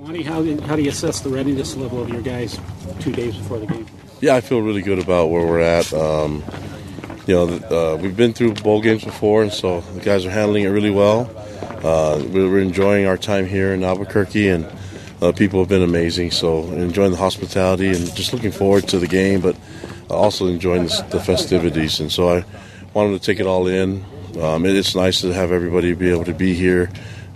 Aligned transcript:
Lonnie, 0.00 0.22
how, 0.22 0.42
how 0.62 0.76
do 0.76 0.82
you 0.82 0.88
assess 0.88 1.20
the 1.20 1.28
readiness 1.28 1.76
level 1.76 2.00
of 2.00 2.08
your 2.08 2.22
guys 2.22 2.58
two 3.00 3.12
days 3.12 3.36
before 3.36 3.58
the 3.58 3.66
game? 3.66 3.86
Yeah, 4.22 4.34
I 4.34 4.40
feel 4.40 4.62
really 4.62 4.80
good 4.80 4.98
about 4.98 5.26
where 5.26 5.46
we're 5.46 5.60
at. 5.60 5.92
Um, 5.92 6.42
you 7.26 7.34
know, 7.34 7.46
uh, 7.46 7.98
we've 8.00 8.16
been 8.16 8.32
through 8.32 8.54
bowl 8.54 8.80
games 8.80 9.04
before, 9.04 9.42
and 9.42 9.52
so 9.52 9.82
the 9.82 10.00
guys 10.00 10.24
are 10.24 10.30
handling 10.30 10.64
it 10.64 10.68
really 10.68 10.90
well. 10.90 11.30
Uh, 11.84 12.24
we're 12.30 12.60
enjoying 12.60 13.04
our 13.04 13.18
time 13.18 13.46
here 13.46 13.74
in 13.74 13.84
Albuquerque, 13.84 14.48
and 14.48 14.66
uh, 15.20 15.32
people 15.32 15.60
have 15.60 15.68
been 15.68 15.82
amazing. 15.82 16.30
So 16.30 16.64
enjoying 16.72 17.10
the 17.10 17.18
hospitality 17.18 17.88
and 17.88 18.14
just 18.14 18.32
looking 18.32 18.52
forward 18.52 18.88
to 18.88 18.98
the 18.98 19.06
game, 19.06 19.42
but 19.42 19.54
also 20.08 20.46
enjoying 20.46 20.84
the, 20.84 21.06
the 21.10 21.20
festivities. 21.20 22.00
And 22.00 22.10
so 22.10 22.38
I 22.38 22.44
wanted 22.94 23.20
to 23.20 23.24
take 23.24 23.38
it 23.38 23.46
all 23.46 23.66
in. 23.66 24.02
Um, 24.40 24.64
it's 24.64 24.94
nice 24.94 25.20
to 25.20 25.34
have 25.34 25.52
everybody 25.52 25.92
be 25.92 26.10
able 26.10 26.24
to 26.24 26.34
be 26.34 26.54
here, 26.54 26.90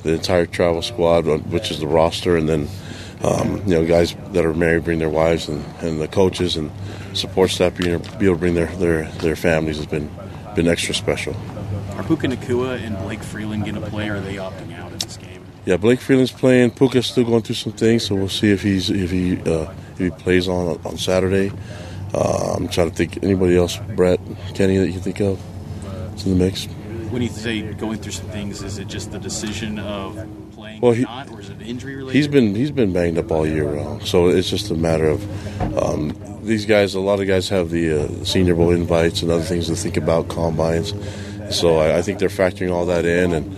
the 0.05 0.13
entire 0.13 0.47
travel 0.47 0.83
squad, 0.83 1.27
uh, 1.27 1.39
which 1.39 1.71
is 1.71 1.81
the 1.81 1.87
roster, 1.87 2.37
and 2.37 2.49
then 2.49 2.69
um, 3.25 3.57
you 3.67 3.75
know 3.75 3.85
guys 3.85 4.15
that 4.33 4.45
are 4.45 4.55
married 4.55 4.85
bring 4.85 4.99
their 5.01 5.11
wives, 5.11 5.49
and, 5.49 5.65
and 5.81 6.01
the 6.01 6.07
coaches 6.07 6.57
and 6.57 6.71
support 7.15 7.51
staff 7.51 7.77
being 7.77 7.99
be 8.19 8.27
able 8.27 8.35
to 8.35 8.37
bring 8.37 8.55
their, 8.55 8.67
their, 8.77 9.05
their 9.19 9.37
families 9.37 9.79
has 9.79 9.87
been 9.87 10.11
been 10.55 10.69
extra 10.69 10.95
special. 10.95 11.35
Are 11.97 12.05
Puka 12.05 12.29
Nacua 12.29 12.85
and 12.85 12.97
Blake 12.99 13.23
Freeland 13.23 13.65
going 13.65 13.81
to 13.81 13.91
play, 13.91 14.09
or 14.09 14.17
are 14.17 14.21
they 14.21 14.37
opting 14.37 14.79
out 14.79 14.93
of 14.93 15.01
this 15.01 15.17
game? 15.17 15.45
Yeah, 15.65 15.79
Blake 15.79 16.01
Freeland's 16.01 16.33
playing. 16.33 16.73
Puka's 16.73 17.07
still 17.07 17.25
going 17.25 17.43
through 17.43 17.55
some 17.55 17.73
things, 17.73 18.05
so 18.05 18.15
we'll 18.15 18.29
see 18.29 18.51
if 18.51 18.63
he's 18.63 18.91
if 18.91 19.11
he 19.11 19.41
uh, 19.41 19.73
if 19.93 19.99
he 19.99 20.11
plays 20.11 20.49
on 20.49 20.81
on 20.85 20.99
Saturday. 20.99 21.51
Uh, 22.13 22.55
I'm 22.57 22.69
trying 22.69 22.91
to 22.91 22.95
think 22.95 23.25
anybody 23.25 23.57
else, 23.57 23.77
Brett, 23.97 24.21
Kenny, 24.55 24.77
that 24.77 24.91
you 24.91 25.01
think 25.01 25.21
of. 25.21 25.41
It's 26.13 26.25
in 26.25 26.39
the 26.39 26.45
mix 26.45 26.69
when 27.15 27.23
you 27.23 27.29
say 27.29 27.63
going 27.75 27.97
through 27.97 28.13
some 28.13 28.29
things, 28.31 28.61
is 28.61 28.77
it 28.79 28.89
just 28.89 29.13
the 29.13 29.21
decision 29.21 29.79
of 29.79 30.17
playing 30.53 30.81
well, 30.81 30.91
he, 30.91 31.05
or 31.05 31.07
not, 31.07 31.31
or 31.31 31.41
is 31.41 31.49
it 31.49 31.63
injury 31.63 31.95
related? 31.95 32.17
He's 32.17 32.27
been 32.27 32.57
he's 32.57 32.73
been 32.73 32.93
banged 32.93 33.19
up 33.19 33.31
all 33.31 33.47
year 33.47 33.69
round, 33.69 34.05
so 34.05 34.29
it's 34.29 34.51
just 34.51 34.69
a 34.73 34.75
matter 34.75 35.07
of 35.07 35.79
um, 35.79 36.13
these 36.43 36.67
guys. 36.67 36.93
A 36.95 37.01
lot 37.01 37.21
of 37.21 37.29
guys 37.29 37.49
have 37.51 37.71
the 37.71 38.03
uh, 38.03 38.25
Senior 38.25 38.57
Bowl 38.57 38.73
invites 38.73 39.23
and 39.23 39.31
other 39.31 39.45
things 39.45 39.69
to 39.69 39.77
think 39.77 39.97
about 39.97 40.29
combines, 40.29 40.93
so 41.57 41.77
I, 41.77 41.99
I, 41.99 42.03
think 42.03 42.19
they're 42.19 42.29
factoring 42.29 42.73
all 42.73 42.85
that 42.87 43.05
in, 43.05 43.33
and 43.33 43.57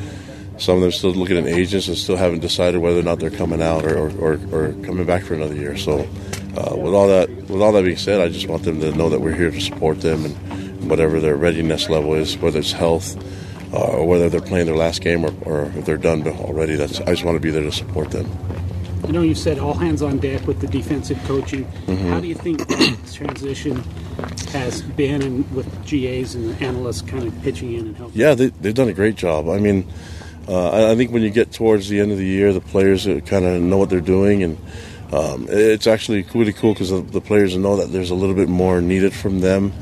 some 0.61 0.77
of 0.77 0.83
them 0.83 0.93
still 0.93 1.12
looking 1.12 1.38
at 1.38 1.47
agents 1.47 1.88
and 1.88 1.97
still 1.97 2.17
haven't 2.17 2.41
decided 2.41 2.83
whether 2.83 3.00
or 3.00 3.05
not 3.05 3.21
they're 3.21 3.31
coming 3.31 3.62
out 3.62 3.87
or, 3.87 3.97
or, 3.97 4.11
or, 4.21 4.33
or 4.53 4.73
coming 4.84 5.06
back 5.06 5.23
for 5.23 5.33
another 5.33 5.55
year. 5.55 5.78
So, 5.78 6.00
uh, 6.59 6.77
with 6.77 6.93
all 6.93 7.09
that 7.09 7.31
with 7.31 7.62
all 7.62 7.73
that 7.73 7.84
being 7.84 7.97
said, 7.97 8.21
I 8.21 8.28
just 8.28 8.49
want 8.49 8.65
them 8.65 8.81
to 8.81 8.93
know 8.93 9.09
that 9.09 9.23
we're 9.23 9.34
here 9.34 9.50
to 9.50 9.61
support 9.62 10.03
them 10.03 10.27
and 10.27 10.91
whatever 10.91 11.21
their 11.21 11.37
readiness 11.37 11.88
level 11.88 12.12
is, 12.12 12.37
whether 12.37 12.59
it's 12.59 12.73
health 12.73 13.17
uh, 13.72 13.78
or 13.78 14.06
whether 14.06 14.28
they're 14.28 14.41
playing 14.41 14.66
their 14.66 14.77
last 14.77 15.00
game 15.00 15.25
or, 15.25 15.32
or 15.43 15.65
if 15.77 15.84
they're 15.84 15.97
done 15.97 16.27
already. 16.27 16.77
That's 16.77 17.00
I 17.00 17.06
just 17.06 17.25
want 17.25 17.37
to 17.37 17.41
be 17.41 17.50
there 17.50 17.62
to 17.62 17.72
support 17.72 18.10
them. 18.10 18.31
I 19.04 19.10
know 19.12 19.22
you 19.22 19.34
said 19.34 19.59
all 19.59 19.75
hands 19.75 20.03
on 20.03 20.19
deck 20.19 20.47
with 20.47 20.60
the 20.60 20.66
defensive 20.66 21.22
coaching. 21.25 21.65
Mm-hmm. 21.65 22.09
How 22.09 22.19
do 22.19 22.26
you 22.26 22.34
think 22.34 22.66
this 22.66 23.15
transition 23.15 23.76
has 24.53 24.82
been 24.82 25.22
and 25.22 25.50
with 25.55 25.66
GAs 25.87 26.34
and 26.34 26.60
analysts 26.60 27.03
kind 27.03 27.25
of 27.25 27.43
pitching 27.43 27.75
in 27.75 27.87
and 27.87 27.97
helping? 27.97 28.21
Yeah, 28.21 28.34
they, 28.34 28.44
have 28.44 28.75
done 28.75 28.88
a 28.88 28.93
great 28.93 29.15
job. 29.15 29.49
I 29.49 29.59
mean, 29.59 29.87
uh, 30.49 30.91
I 30.91 30.97
think 30.97 31.12
when 31.12 31.22
you 31.22 31.31
get 31.31 31.53
towards 31.53 31.88
the 31.88 32.00
end 32.00 32.10
of 32.10 32.19
the 32.19 32.26
year, 32.26 32.53
the 32.53 32.60
players 32.60 33.05
kind 33.05 33.44
of 33.44 33.60
know 33.62 33.78
what 33.78 33.91
they're 33.91 34.00
doing, 34.00 34.43
and 34.43 34.59
um, 35.12 35.47
it's 35.49 35.87
actually 35.87 36.25
really 36.34 36.53
cool 36.53 36.72
because 36.72 36.91
the, 36.91 37.00
the, 37.00 37.21
players 37.21 37.56
know 37.56 37.76
that 37.76 37.93
there's 37.93 38.10
a 38.10 38.15
little 38.15 38.34
bit 38.34 38.49
more 38.49 38.81
needed 38.81 39.15
from 39.15 39.41
them 39.41 39.72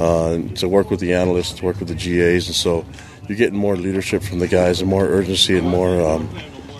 uh, 0.00 0.38
to 0.56 0.68
work 0.68 0.90
with 0.90 1.00
the 1.00 1.14
analysts, 1.14 1.54
to 1.54 1.64
work 1.64 1.78
with 1.78 1.88
the 1.88 1.94
GAs, 1.94 2.46
and 2.46 2.54
so 2.54 2.84
you're 3.28 3.38
getting 3.38 3.58
more 3.58 3.76
leadership 3.76 4.22
from 4.22 4.38
the 4.38 4.48
guys 4.48 4.80
and 4.80 4.88
more 4.88 5.04
urgency 5.04 5.56
and 5.56 5.66
more 5.66 6.00
um, 6.00 6.28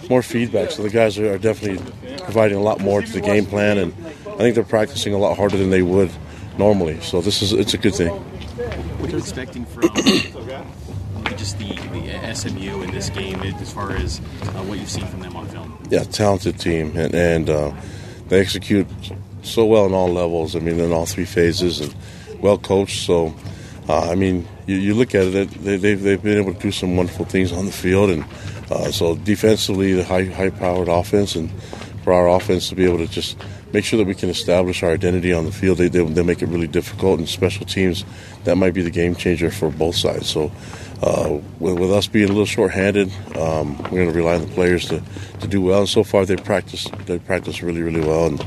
more 0.09 0.23
feedback. 0.23 0.71
So 0.71 0.83
the 0.83 0.91
guys 0.91 1.19
are, 1.19 1.39
definitely 1.39 1.85
providing 2.19 2.57
a 2.57 2.63
lot 2.63 2.81
more 2.81 3.03
to 3.03 3.13
the 3.13 3.21
game 3.21 3.47
plan, 3.47 3.79
and 3.79 3.93
I 4.27 4.39
think 4.39 4.55
they're 4.55 4.65
practicing 4.65 5.15
a 5.15 5.19
lot 5.19 5.37
harder 5.37 5.57
than 5.57 5.71
they 5.71 5.83
would 5.83 6.11
normally. 6.59 7.01
So 7.01 7.21
this 7.21 7.43
is 7.43 7.53
it's 7.53 7.75
a 7.75 7.79
good 7.79 7.95
thing. 7.95 8.11
What 8.11 9.11
are 9.11 9.13
you 9.13 9.19
expecting 9.19 9.65
from 9.67 9.83
just 11.37 11.59
the, 11.59 11.69
the 11.69 12.35
SMU 12.35 12.83
in 12.83 12.91
this 12.91 13.11
game 13.11 13.41
as 13.43 13.73
far 13.73 13.93
as 13.93 14.21
uh, 14.21 14.63
what 14.65 14.79
you've 14.79 14.91
seen 14.91 15.07
from 15.07 15.21
them 15.21 15.37
on 15.37 15.47
film? 15.49 15.79
Yeah, 15.91 16.05
talented 16.05 16.59
team, 16.59 16.97
and, 16.97 17.15
and 17.15 17.51
uh, 17.51 17.73
they 18.29 18.41
execute 18.41 18.87
so 19.43 19.65
well 19.67 19.87
in 19.87 19.93
all 19.93 20.13
levels. 20.13 20.57
I 20.57 20.61
mean, 20.61 20.81
in 20.81 20.93
all 20.93 21.07
three 21.07 21.25
phases, 21.25 21.81
and 21.81 21.95
well 22.41 22.59
coached. 22.59 23.05
So, 23.05 23.35
uh, 23.89 24.11
I 24.11 24.15
mean, 24.15 24.47
you, 24.67 24.77
you 24.77 24.95
look 24.95 25.15
at 25.15 25.27
it, 25.27 25.51
they, 25.51 25.77
they've, 25.77 26.01
they've 26.01 26.23
been 26.23 26.39
able 26.39 26.55
to 26.55 26.61
do 26.61 26.73
some 26.73 26.97
wonderful 26.97 27.25
things 27.25 27.53
on 27.53 27.67
the 27.67 27.73
field. 27.73 28.11
And 28.11 28.25
uh, 28.71 28.91
so 28.91 29.17
defensively, 29.17 29.93
the 29.93 30.05
high, 30.05 30.25
high-powered 30.25 30.89
offense, 30.89 31.37
and 31.37 31.51
for 32.03 32.13
our 32.13 32.29
offense 32.29 32.69
to 32.69 32.75
be 32.75 32.85
able 32.85 32.99
to 32.99 33.07
just 33.07 33.37
make 33.73 33.85
sure 33.85 33.97
that 33.99 34.07
we 34.07 34.15
can 34.15 34.29
establish 34.29 34.83
our 34.83 34.91
identity 34.91 35.33
on 35.33 35.45
the 35.45 35.53
field, 35.53 35.79
they, 35.79 35.89
they, 35.89 36.03
they 36.05 36.23
make 36.23 36.43
it 36.43 36.49
really 36.49 36.67
difficult. 36.67 37.21
And 37.21 37.29
special 37.29 37.65
teams, 37.65 38.05
that 38.45 38.57
might 38.57 38.75
be 38.75 38.83
the 38.83 38.91
game 38.91 39.15
changer 39.15 39.51
for 39.51 39.71
both 39.71 39.95
sides. 39.95 40.29
So 40.29 40.51
uh, 41.03 41.39
with, 41.61 41.79
with, 41.79 41.93
us 41.93 42.09
being 42.09 42.25
a 42.25 42.29
little 42.29 42.47
short-handed, 42.47 43.13
um, 43.37 43.79
we're 43.85 44.05
going 44.05 44.11
to 44.11 44.17
rely 44.17 44.35
on 44.35 44.41
the 44.41 44.53
players 44.55 44.89
to, 44.89 45.01
to 45.41 45.47
do 45.47 45.63
well. 45.63 45.81
And 45.81 45.89
so 45.89 46.03
far, 46.03 46.25
they 46.27 46.37
practice 46.37 46.89
they 47.05 47.21
practice 47.21 47.63
really, 47.63 47.83
really 47.83 48.01
well. 48.01 48.27
And 48.27 48.41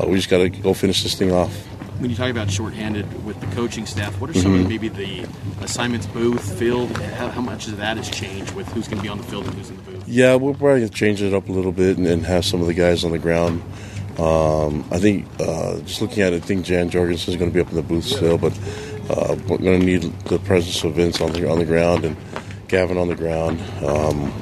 uh, 0.00 0.06
we 0.06 0.16
just 0.16 0.28
got 0.28 0.38
to 0.38 0.48
go 0.48 0.74
finish 0.74 1.02
this 1.02 1.16
thing 1.16 1.32
off 1.32 1.52
when 1.98 2.10
you 2.10 2.16
talk 2.16 2.30
about 2.30 2.50
shorthanded 2.50 3.24
with 3.24 3.40
the 3.40 3.46
coaching 3.54 3.86
staff, 3.86 4.20
what 4.20 4.30
are 4.30 4.34
some 4.34 4.52
mm-hmm. 4.52 4.62
of 4.62 4.68
maybe 4.68 4.88
the 4.88 5.26
assignments, 5.62 6.06
booth, 6.06 6.58
field? 6.58 6.90
How, 6.98 7.28
how, 7.28 7.40
much 7.40 7.68
of 7.68 7.76
that 7.78 7.96
has 7.96 8.10
changed 8.10 8.54
with 8.54 8.68
who's 8.72 8.86
going 8.86 8.98
to 8.98 9.02
be 9.02 9.08
on 9.08 9.18
the 9.18 9.24
field 9.24 9.46
and 9.46 9.54
who's 9.54 9.70
in 9.70 9.76
the 9.76 9.82
booth? 9.82 10.06
Yeah, 10.06 10.34
we'll 10.34 10.54
probably 10.54 10.88
change 10.88 11.22
it 11.22 11.32
up 11.32 11.48
a 11.48 11.52
little 11.52 11.72
bit 11.72 11.96
and, 11.96 12.06
and 12.06 12.24
have 12.26 12.44
some 12.44 12.60
of 12.60 12.66
the 12.66 12.74
guys 12.74 13.04
on 13.04 13.12
the 13.12 13.18
ground. 13.18 13.62
Um, 14.18 14.84
I 14.90 14.98
think 14.98 15.26
uh, 15.40 15.78
just 15.80 16.00
looking 16.00 16.22
at 16.22 16.32
it, 16.32 16.42
I 16.42 16.46
think 16.46 16.64
Jan 16.64 16.88
Jorgensen 16.90 17.34
is 17.34 17.38
going 17.38 17.50
to 17.50 17.54
be 17.54 17.60
up 17.60 17.68
in 17.70 17.76
the 17.76 17.82
booth 17.82 18.04
still, 18.04 18.38
but 18.38 18.52
uh, 19.10 19.36
we're 19.46 19.58
going 19.58 19.80
to 19.80 19.86
need 19.86 20.02
the 20.24 20.38
presence 20.38 20.82
of 20.84 20.94
Vince 20.94 21.20
on 21.20 21.32
the 21.32 21.48
on 21.50 21.58
the 21.58 21.66
ground 21.66 22.04
and 22.04 22.16
Gavin 22.68 22.96
on 22.96 23.08
the 23.08 23.14
ground. 23.14 23.60
Um, 23.84 24.32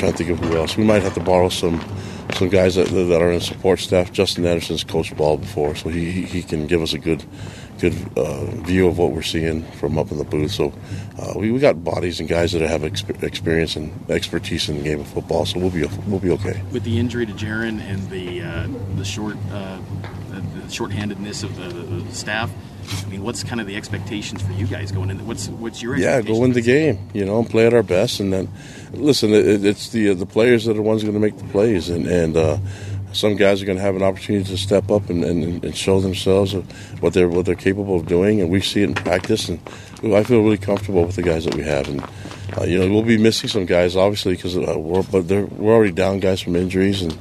trying 0.00 0.12
to 0.12 0.18
think 0.18 0.30
of 0.30 0.38
who 0.38 0.56
else. 0.56 0.76
We 0.76 0.84
might 0.84 1.02
have 1.02 1.14
to 1.14 1.20
borrow 1.20 1.50
some 1.50 1.80
some 2.34 2.48
guys 2.48 2.76
that, 2.76 2.88
that 2.88 3.20
are 3.20 3.32
in 3.32 3.40
support 3.40 3.80
staff. 3.80 4.12
Justin 4.12 4.46
Anderson's 4.46 4.84
coached 4.84 5.16
ball 5.16 5.36
before, 5.36 5.74
so 5.74 5.88
he, 5.88 6.22
he 6.22 6.42
can 6.42 6.66
give 6.66 6.80
us 6.80 6.92
a 6.92 6.98
good 6.98 7.24
good 7.78 7.94
uh, 8.16 8.44
view 8.62 8.88
of 8.88 8.98
what 8.98 9.12
we're 9.12 9.22
seeing 9.22 9.62
from 9.72 9.98
up 9.98 10.10
in 10.10 10.18
the 10.18 10.24
booth. 10.24 10.50
So 10.50 10.72
uh, 11.18 11.32
we, 11.36 11.50
we 11.50 11.58
got 11.58 11.82
bodies 11.82 12.20
and 12.20 12.28
guys 12.28 12.52
that 12.52 12.62
have 12.62 12.82
exp- 12.82 13.22
experience 13.22 13.74
and 13.76 14.10
expertise 14.10 14.68
in 14.68 14.78
the 14.78 14.84
game 14.84 15.00
of 15.00 15.06
football, 15.06 15.44
so 15.44 15.58
we'll 15.58 15.70
be 15.70 15.84
we'll 16.06 16.20
be 16.20 16.30
okay. 16.30 16.62
With 16.72 16.84
the 16.84 16.98
injury 16.98 17.26
to 17.26 17.32
Jaren 17.32 17.80
and 17.80 18.08
the 18.10 18.42
uh, 18.42 18.68
the 18.96 19.04
short 19.04 19.36
uh, 19.52 19.78
the 20.30 20.70
short-handedness 20.70 21.42
of 21.42 21.56
the, 21.56 21.68
the 21.68 22.14
staff. 22.14 22.50
I 22.92 23.08
mean, 23.08 23.22
what's 23.22 23.44
kind 23.44 23.60
of 23.60 23.66
the 23.66 23.76
expectations 23.76 24.42
for 24.42 24.52
you 24.52 24.66
guys 24.66 24.92
going 24.92 25.10
in? 25.10 25.26
What's 25.26 25.48
what's 25.48 25.82
your 25.82 25.96
yeah? 25.96 26.20
Go 26.20 26.38
win 26.38 26.52
the 26.52 26.60
game, 26.60 26.98
you 27.12 27.24
know, 27.24 27.38
and 27.38 27.48
play 27.48 27.66
at 27.66 27.74
our 27.74 27.82
best, 27.82 28.20
and 28.20 28.32
then 28.32 28.48
listen. 28.92 29.32
It, 29.32 29.64
it's 29.64 29.90
the 29.90 30.14
the 30.14 30.26
players 30.26 30.64
that 30.64 30.72
are 30.72 30.74
the 30.74 30.82
ones 30.82 31.02
going 31.02 31.14
to 31.14 31.20
make 31.20 31.36
the 31.36 31.44
plays, 31.44 31.88
and 31.88 32.06
and 32.06 32.36
uh, 32.36 32.58
some 33.12 33.36
guys 33.36 33.62
are 33.62 33.66
going 33.66 33.78
to 33.78 33.82
have 33.82 33.96
an 33.96 34.02
opportunity 34.02 34.44
to 34.44 34.56
step 34.56 34.90
up 34.90 35.10
and, 35.10 35.24
and, 35.24 35.64
and, 35.64 35.76
show 35.76 36.00
themselves 36.00 36.54
what 37.00 37.12
they're 37.12 37.28
what 37.28 37.46
they're 37.46 37.54
capable 37.54 37.96
of 37.96 38.06
doing, 38.06 38.40
and 38.40 38.50
we 38.50 38.60
see 38.60 38.82
it 38.82 38.88
in 38.88 38.94
practice, 38.94 39.48
and 39.48 39.60
I 40.04 40.22
feel 40.22 40.42
really 40.42 40.58
comfortable 40.58 41.04
with 41.04 41.16
the 41.16 41.22
guys 41.22 41.44
that 41.44 41.54
we 41.54 41.62
have, 41.62 41.88
and 41.88 42.02
uh, 42.56 42.64
you 42.64 42.78
know 42.78 42.88
we'll 42.88 43.02
be 43.02 43.18
missing 43.18 43.48
some 43.48 43.66
guys 43.66 43.96
obviously 43.96 44.34
because 44.34 44.56
uh, 44.56 44.78
we're 44.78 45.02
but 45.02 45.24
we're 45.24 45.74
already 45.74 45.92
down 45.92 46.20
guys 46.20 46.40
from 46.40 46.56
injuries 46.56 47.02
and 47.02 47.18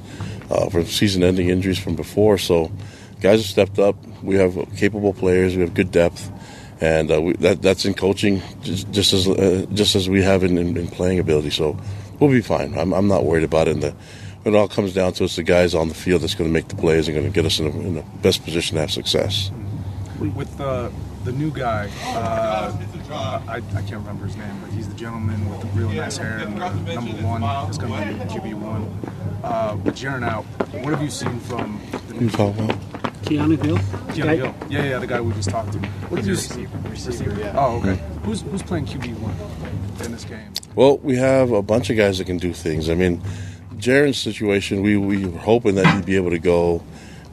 uh, 0.49 0.69
from 0.69 0.85
season-ending 0.85 1.49
injuries 1.49 1.79
from 1.79 1.95
before. 1.95 2.37
So 2.37 2.71
guys 3.21 3.39
have 3.39 3.49
stepped 3.49 3.79
up. 3.79 3.95
We 4.23 4.35
have 4.35 4.57
capable 4.77 5.13
players. 5.13 5.55
We 5.55 5.61
have 5.61 5.73
good 5.73 5.91
depth, 5.91 6.31
and 6.81 7.11
uh, 7.11 7.21
we, 7.21 7.33
that 7.33 7.61
that's 7.61 7.85
in 7.85 7.93
coaching 7.93 8.41
just, 8.61 8.91
just 8.91 9.13
as 9.13 9.27
uh, 9.27 9.65
just 9.73 9.95
as 9.95 10.09
we 10.09 10.23
have 10.23 10.43
in, 10.43 10.57
in, 10.57 10.77
in, 10.77 10.87
playing 10.87 11.19
ability. 11.19 11.51
So 11.51 11.77
we'll 12.19 12.29
be 12.29 12.41
fine. 12.41 12.77
I'm, 12.77 12.93
I'm 12.93 13.07
not 13.07 13.25
worried 13.25 13.43
about 13.43 13.67
it. 13.67 13.75
And 13.75 13.83
the, 13.83 13.95
it 14.45 14.55
all 14.55 14.67
comes 14.67 14.93
down 14.93 15.13
to 15.13 15.25
it's 15.25 15.35
the 15.35 15.43
guys 15.43 15.75
on 15.75 15.89
the 15.89 15.95
field 15.95 16.21
that's 16.21 16.35
going 16.35 16.49
to 16.49 16.53
make 16.53 16.69
the 16.69 16.75
plays 16.75 17.07
and 17.07 17.15
going 17.15 17.27
to 17.27 17.33
get 17.33 17.45
us 17.45 17.59
in, 17.59 17.67
a, 17.67 17.69
in 17.69 17.95
the 17.95 18.03
best 18.21 18.43
position 18.43 18.75
to 18.75 18.81
have 18.81 18.91
success. 18.91 19.51
With 20.19 20.59
uh, 20.59 20.89
the 21.23 21.31
new 21.31 21.51
guy, 21.51 21.89
uh, 22.03 22.73
I, 23.47 23.55
I, 23.55 23.61
can't 23.61 23.91
remember 23.91 24.25
his 24.25 24.35
name, 24.35 24.59
but 24.61 24.71
he's 24.71 24.87
the 24.87 24.95
gentleman 24.95 25.49
with 25.49 25.61
the 25.61 25.67
real 25.67 25.89
nice 25.89 26.17
hair 26.17 26.39
and 26.39 26.57
number 26.57 27.11
one 27.23 27.43
is 27.69 27.77
going 27.77 28.07
to 28.07 28.25
be 28.25 28.29
QB 28.31 28.53
one. 28.55 28.83
Uh, 29.43 29.77
with 29.83 29.95
Jaren 29.95 30.27
out, 30.27 30.43
what 30.83 30.93
have 30.93 31.01
you 31.01 31.09
seen 31.09 31.39
from 31.39 31.79
the 32.07 32.15
new? 32.15 32.98
Keanu 33.23 33.63
Hill? 33.63 33.77
Keanu 33.77 34.35
Hill. 34.35 34.55
Yeah, 34.69 34.83
yeah, 34.85 34.99
the 34.99 35.07
guy 35.07 35.21
we 35.21 35.33
just 35.33 35.49
talked 35.49 35.73
to. 35.73 35.79
What 35.79 36.17
have 36.17 36.27
you 36.27 36.33
receiver, 36.33 36.77
receiver, 36.89 37.39
yeah. 37.39 37.53
Oh, 37.55 37.77
okay. 37.79 38.01
Who's 38.23 38.41
who's 38.41 38.63
playing 38.63 38.85
QB 38.87 39.19
one 39.19 40.05
in 40.05 40.11
this 40.11 40.25
game? 40.25 40.53
Well, 40.75 40.97
we 40.99 41.17
have 41.17 41.51
a 41.51 41.61
bunch 41.61 41.89
of 41.89 41.97
guys 41.97 42.19
that 42.19 42.25
can 42.25 42.37
do 42.37 42.53
things. 42.53 42.89
I 42.89 42.95
mean, 42.95 43.21
Jaren's 43.79 44.17
situation, 44.17 44.81
we, 44.81 44.97
we 44.97 45.25
were 45.25 45.39
hoping 45.39 45.75
that 45.75 45.95
he'd 45.95 46.05
be 46.05 46.15
able 46.15 46.29
to 46.31 46.39
go. 46.39 46.83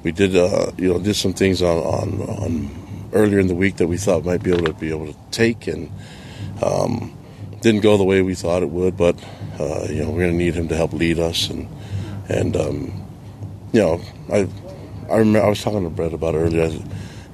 We 0.03 0.13
did, 0.13 0.37
uh, 0.37 0.73
you 0.79 0.93
know, 0.93 0.99
did 0.99 1.15
some 1.15 1.33
things 1.33 1.63
on, 1.63 1.79
on, 1.79 2.23
on 2.23 3.09
earlier 3.13 3.39
in 3.39 3.49
the 3.49 3.55
week 3.55 3.77
that 3.77 3.89
we 3.89 3.97
thought 3.97 4.25
might 4.25 4.43
be 4.43 4.53
able 4.53 4.67
to 4.67 4.73
be 4.73 4.91
able 4.91 5.07
to 5.07 5.17
take, 5.31 5.67
and 5.67 5.91
um, 6.63 7.17
didn't 7.61 7.81
go 7.81 7.97
the 7.97 8.05
way 8.05 8.23
we 8.23 8.35
thought 8.35 8.63
it 8.63 8.71
would. 8.71 8.97
But 8.97 9.23
uh, 9.59 9.87
you 9.89 10.05
know, 10.05 10.11
we're 10.11 10.21
going 10.21 10.33
to 10.33 10.37
need 10.37 10.55
him 10.55 10.69
to 10.69 10.77
help 10.77 10.93
lead 10.93 11.19
us, 11.19 11.51
and 11.51 11.69
and 12.29 12.57
um, 12.57 13.07
you 13.73 13.81
know, 13.81 14.01
I 14.33 14.49
I 15.11 15.19
remember 15.19 15.47
I 15.47 15.49
was 15.49 15.63
talking 15.63 15.85
to 15.85 15.91
Brett 15.91 16.13
about 16.13 16.35
earlier. 16.35 16.65
I 16.65 16.83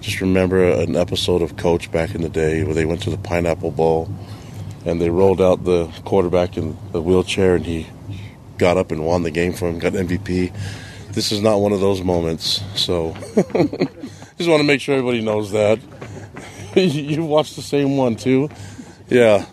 just 0.01 0.21
remember 0.21 0.63
an 0.63 0.97
episode 0.97 1.43
of 1.43 1.57
Coach 1.57 1.91
back 1.91 2.15
in 2.15 2.21
the 2.21 2.29
day 2.29 2.65
where 2.65 2.75
they 2.75 2.85
went 2.85 3.03
to 3.03 3.11
the 3.11 3.17
Pineapple 3.17 3.71
Bowl 3.71 4.11
and 4.85 5.01
they 5.01 5.09
rolled 5.11 5.41
out 5.41 5.65
the 5.65 5.87
quarterback 6.05 6.57
in 6.57 6.77
the 6.93 7.01
wheelchair 7.01 7.55
and 7.55 7.65
he 7.65 7.87
got 8.59 8.77
up 8.77 8.91
and 8.91 9.07
won 9.07 9.23
the 9.23 9.31
game 9.31 9.53
for 9.53 9.69
him, 9.69 9.79
got 9.79 9.93
MVP. 9.93 10.53
This 11.13 11.33
is 11.33 11.41
not 11.41 11.61
one 11.61 11.73
of 11.73 11.81
those 11.81 12.03
moments. 12.03 12.63
So 12.75 13.13
just 13.35 14.51
want 14.51 14.61
to 14.61 14.65
make 14.65 14.81
sure 14.81 14.95
everybody 14.97 15.23
knows 15.23 15.53
that. 15.53 15.79
you 16.75 17.25
watched 17.25 17.57
the 17.57 17.63
same 17.63 17.97
one 17.97 18.17
too? 18.17 18.51
Yeah. 19.09 19.47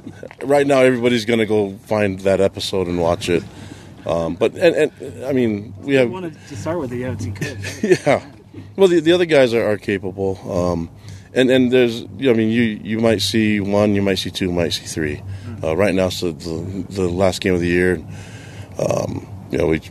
Right 0.44 0.66
now, 0.66 0.80
everybody's 0.80 1.26
going 1.26 1.40
to 1.40 1.46
go 1.46 1.74
find 1.86 2.20
that 2.22 2.40
episode 2.42 2.88
and 2.88 3.00
watch 3.00 3.30
it. 3.30 3.44
Um, 4.06 4.36
but 4.36 4.56
and, 4.56 4.76
and 4.76 5.26
I 5.26 5.34
mean, 5.34 5.74
we 5.82 5.96
have. 5.96 6.08
I 6.08 6.12
wanted 6.12 6.38
to 6.48 6.56
start 6.56 6.80
with 6.80 6.90
the 6.90 7.06
OT 7.06 7.32
could. 7.32 7.58
yeah. 8.04 8.26
Well, 8.76 8.88
the, 8.88 9.00
the 9.00 9.12
other 9.12 9.26
guys 9.26 9.54
are, 9.54 9.72
are 9.72 9.78
capable. 9.78 10.40
Um, 10.50 10.90
and 11.34 11.50
and 11.52 11.72
there's, 11.72 12.04
I 12.04 12.34
mean, 12.34 12.50
you 12.50 12.64
you 12.64 13.00
might 13.00 13.22
see 13.22 13.60
one, 13.60 13.94
you 13.96 14.02
might 14.02 14.16
see 14.16 14.32
two, 14.32 14.46
you 14.46 14.52
might 14.52 14.74
see 14.74 14.86
three. 14.86 15.18
Hmm. 15.18 15.66
Uh, 15.66 15.76
right 15.76 15.94
now, 15.94 16.08
it's 16.08 16.22
the, 16.22 16.32
the, 16.32 16.86
the 16.90 17.10
last 17.10 17.42
game 17.42 17.54
of 17.54 17.60
the 17.60 17.68
year. 17.68 18.04
Um, 18.80 19.28
you 19.52 19.58
know, 19.58 19.68
we 19.68 19.82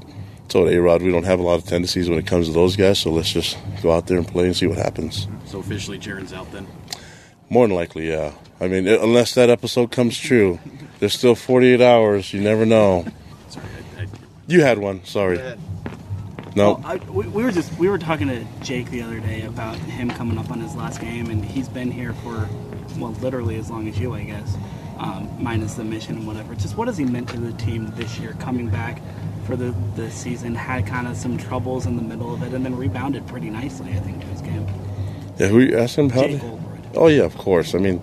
told 0.48 0.68
A 0.68 0.80
Rod 0.80 1.02
we 1.02 1.12
don't 1.12 1.24
have 1.24 1.38
a 1.38 1.42
lot 1.42 1.54
of 1.54 1.64
tendencies 1.64 2.08
when 2.08 2.18
it 2.18 2.26
comes 2.26 2.46
to 2.46 2.52
those 2.52 2.74
guys, 2.74 2.98
so 2.98 3.10
let's 3.10 3.32
just 3.32 3.56
go 3.82 3.92
out 3.92 4.06
there 4.06 4.18
and 4.18 4.26
play 4.26 4.46
and 4.46 4.56
see 4.56 4.66
what 4.66 4.78
happens. 4.78 5.28
So 5.44 5.58
officially, 5.60 5.98
Jaren's 5.98 6.32
out 6.32 6.50
then. 6.52 6.66
More 7.50 7.66
than 7.66 7.76
likely, 7.76 8.08
yeah. 8.08 8.32
I 8.60 8.68
mean, 8.68 8.88
unless 8.88 9.34
that 9.34 9.48
episode 9.48 9.90
comes 9.92 10.18
true, 10.18 10.58
there's 10.98 11.14
still 11.14 11.34
48 11.34 11.80
hours. 11.80 12.32
You 12.32 12.40
never 12.40 12.66
know. 12.66 13.06
Sorry, 14.48 14.60
I, 14.60 14.60
I, 14.60 14.60
you 14.60 14.62
had 14.62 14.78
one. 14.78 15.04
Sorry. 15.04 15.38
No. 16.56 16.74
Well, 16.74 16.82
I, 16.84 16.96
we, 17.10 17.28
we, 17.28 17.42
were 17.44 17.52
just 17.52 17.76
we 17.78 17.88
were 17.88 17.98
talking 17.98 18.28
to 18.28 18.44
Jake 18.62 18.90
the 18.90 19.02
other 19.02 19.20
day 19.20 19.42
about 19.42 19.76
him 19.76 20.10
coming 20.10 20.38
up 20.38 20.50
on 20.50 20.60
his 20.60 20.74
last 20.74 21.00
game, 21.00 21.30
and 21.30 21.44
he's 21.44 21.68
been 21.68 21.90
here 21.90 22.14
for 22.14 22.48
well, 22.98 23.12
literally 23.20 23.56
as 23.56 23.70
long 23.70 23.88
as 23.88 23.98
you, 23.98 24.14
I 24.14 24.24
guess 24.24 24.56
um, 24.98 25.30
minus 25.38 25.74
the 25.74 25.84
mission 25.84 26.16
and 26.16 26.26
whatever. 26.26 26.54
Just 26.54 26.76
what 26.76 26.88
has 26.88 26.98
he 26.98 27.04
meant 27.04 27.28
to 27.30 27.38
the 27.38 27.52
team 27.52 27.92
this 27.94 28.18
year, 28.18 28.34
coming 28.40 28.68
back 28.68 29.00
for 29.44 29.56
the, 29.56 29.74
the 29.94 30.10
season, 30.10 30.54
had 30.54 30.86
kind 30.86 31.06
of 31.06 31.16
some 31.16 31.38
troubles 31.38 31.86
in 31.86 31.96
the 31.96 32.02
middle 32.02 32.34
of 32.34 32.42
it, 32.42 32.52
and 32.52 32.64
then 32.64 32.76
rebounded 32.76 33.26
pretty 33.26 33.50
nicely, 33.50 33.92
I 33.92 34.00
think, 34.00 34.20
to 34.20 34.26
his 34.26 34.42
game. 34.42 34.66
Yeah, 35.38 35.48
who 35.48 35.60
you 35.60 35.78
asked 35.78 35.96
him 35.96 36.10
how? 36.10 36.26
Oh 36.94 37.06
yeah, 37.06 37.22
of 37.22 37.36
course. 37.36 37.74
I 37.74 37.78
mean, 37.78 38.02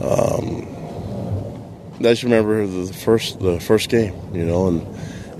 um, 0.00 0.66
I 1.98 2.02
just 2.02 2.22
remember 2.22 2.66
the 2.66 2.92
first 2.92 3.40
the 3.40 3.58
first 3.58 3.88
game, 3.88 4.14
you 4.32 4.44
know, 4.44 4.68
and 4.68 4.86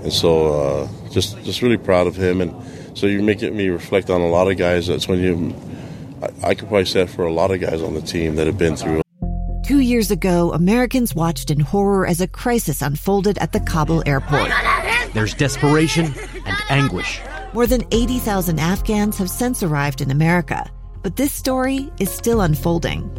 and 0.07 0.13
so 0.13 0.53
uh, 0.53 1.09
just 1.09 1.37
just 1.43 1.61
really 1.61 1.75
proud 1.75 2.07
of 2.07 2.15
him, 2.15 2.39
and 2.39 2.55
so 2.97 3.07
you're 3.07 3.21
making 3.21 3.57
me 3.57 3.67
reflect 3.67 4.09
on 4.09 4.21
a 4.21 4.27
lot 4.29 4.49
of 4.49 4.55
guys. 4.55 4.87
That's 4.87 5.05
when 5.05 5.19
you, 5.19 5.53
I, 6.21 6.51
I 6.51 6.55
could 6.55 6.69
probably 6.69 6.85
say 6.85 7.05
for 7.07 7.25
a 7.25 7.33
lot 7.33 7.51
of 7.51 7.59
guys 7.59 7.81
on 7.81 7.93
the 7.93 8.01
team 8.01 8.35
that 8.37 8.47
have 8.47 8.57
been 8.57 8.77
through 8.77 9.01
Two 9.65 9.81
years 9.81 10.09
ago, 10.09 10.53
Americans 10.53 11.13
watched 11.13 11.51
in 11.51 11.59
horror 11.59 12.07
as 12.07 12.21
a 12.21 12.27
crisis 12.27 12.81
unfolded 12.81 13.37
at 13.39 13.51
the 13.51 13.59
Kabul 13.59 14.01
airport. 14.05 14.49
There's 15.13 15.33
desperation 15.33 16.13
and 16.45 16.57
anguish. 16.69 17.19
More 17.53 17.67
than 17.67 17.83
80,000 17.91 18.59
Afghans 18.59 19.17
have 19.17 19.29
since 19.29 19.61
arrived 19.63 19.99
in 19.99 20.09
America, 20.09 20.71
but 21.03 21.17
this 21.17 21.33
story 21.33 21.91
is 21.99 22.09
still 22.09 22.39
unfolding. 22.39 23.11